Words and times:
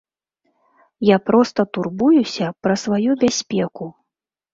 Я 1.07 1.17
проста 1.27 1.65
турбуюся 1.77 2.47
пра 2.69 2.73
сваю 2.85 3.11
бяспеку. 3.25 3.85